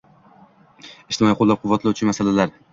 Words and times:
ijtimoiy 0.85 1.37
qo‘llab-quvvatlovchi 1.43 2.13
masalalar 2.13 2.59